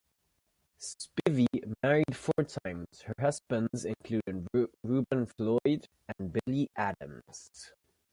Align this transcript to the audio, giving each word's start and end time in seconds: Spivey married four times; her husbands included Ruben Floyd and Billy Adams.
Spivey 0.79 1.45
married 1.83 2.15
four 2.15 2.43
times; 2.45 3.01
her 3.03 3.13
husbands 3.19 3.85
included 3.85 4.47
Ruben 4.83 5.27
Floyd 5.27 5.87
and 6.17 6.33
Billy 6.33 6.71
Adams. 6.75 7.71